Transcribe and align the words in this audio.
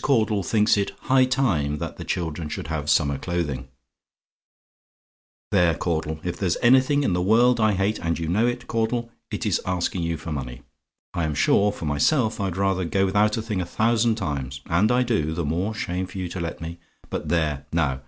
CAUDLE 0.00 0.42
THINKS 0.42 0.78
IT 0.78 0.92
"HIGH 1.02 1.26
TIME" 1.26 1.76
THAT 1.76 1.98
THE 1.98 2.04
CHILDREN 2.06 2.48
SHOULD 2.48 2.68
HAVE 2.68 2.88
SUMMER 2.88 3.18
CLOTHING 3.18 3.68
"There, 5.50 5.74
Caudle! 5.74 6.18
If 6.24 6.38
there's 6.38 6.56
anything 6.62 7.02
in 7.02 7.12
the 7.12 7.20
world 7.20 7.60
I 7.60 7.72
hate 7.72 7.98
and 7.98 8.18
you 8.18 8.26
know 8.26 8.46
it, 8.46 8.66
Caudle 8.66 9.10
it 9.30 9.44
is 9.44 9.60
asking 9.66 10.02
you 10.02 10.16
for 10.16 10.32
money. 10.32 10.62
I 11.12 11.24
am 11.24 11.34
sure 11.34 11.72
for 11.72 11.84
myself, 11.84 12.40
I'd 12.40 12.56
rather 12.56 12.86
go 12.86 13.04
without 13.04 13.36
a 13.36 13.42
thing 13.42 13.60
a 13.60 13.66
thousand 13.66 14.14
times, 14.14 14.62
and 14.64 14.90
I 14.90 15.02
do 15.02 15.34
the 15.34 15.44
more 15.44 15.74
shame 15.74 16.04
of 16.04 16.14
you 16.14 16.26
to 16.30 16.40
let 16.40 16.62
me, 16.62 16.78
but 17.10 17.28
there, 17.28 17.66
now! 17.70 18.00